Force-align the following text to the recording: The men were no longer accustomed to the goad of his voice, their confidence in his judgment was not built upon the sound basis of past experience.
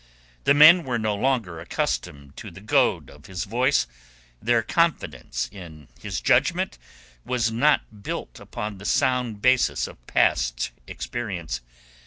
The 0.45 0.55
men 0.55 0.83
were 0.83 0.97
no 0.97 1.13
longer 1.13 1.59
accustomed 1.59 2.35
to 2.37 2.49
the 2.49 2.59
goad 2.59 3.11
of 3.11 3.27
his 3.27 3.43
voice, 3.43 3.85
their 4.41 4.63
confidence 4.63 5.47
in 5.51 5.89
his 5.99 6.21
judgment 6.21 6.79
was 7.23 7.51
not 7.51 8.01
built 8.01 8.39
upon 8.39 8.79
the 8.79 8.85
sound 8.85 9.43
basis 9.43 9.85
of 9.85 10.03
past 10.07 10.71
experience. 10.87 11.61